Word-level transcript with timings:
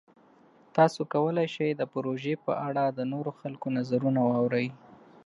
تاسو 0.75 1.01
کولی 1.13 1.47
شئ 1.55 1.69
د 1.75 1.81
پروژې 1.93 2.33
په 2.45 2.53
اړه 2.67 2.83
د 2.89 2.99
نورو 3.13 3.31
خلکو 3.39 3.67
نظرونه 3.77 4.19
واورئ. 4.29 4.67